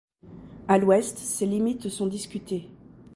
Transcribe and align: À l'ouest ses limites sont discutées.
À 0.67 0.79
l'ouest 0.79 1.19
ses 1.19 1.45
limites 1.45 1.89
sont 1.89 2.07
discutées. 2.07 2.67